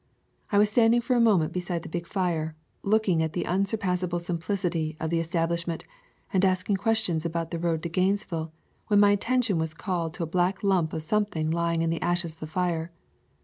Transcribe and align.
I 0.51 0.57
was 0.57 0.71
standing 0.71 0.99
for 0.99 1.15
a 1.15 1.19
moment 1.21 1.53
beside 1.53 1.83
the 1.83 1.87
big 1.87 2.07
fire, 2.07 2.55
look 2.81 3.07
ing 3.07 3.21
at 3.21 3.33
the 3.33 3.45
unsurpassable 3.45 4.17
simplicity 4.17 4.97
of 4.99 5.11
the 5.11 5.19
es 5.19 5.29
tablishment, 5.29 5.83
and 6.33 6.43
asking 6.43 6.77
questions 6.77 7.23
about 7.23 7.51
the 7.51 7.59
road 7.59 7.83
to 7.83 7.89
Gainesville, 7.89 8.51
when 8.87 8.99
my 8.99 9.11
attention 9.11 9.59
was 9.59 9.75
called 9.75 10.15
to 10.15 10.23
a 10.23 10.25
black 10.25 10.63
lump 10.63 10.93
of 10.93 11.03
something 11.03 11.51
lying 11.51 11.83
in 11.83 11.91
the 11.91 12.01
ashes 12.01 12.31
of 12.33 12.39
the 12.39 12.47
fire. 12.47 12.91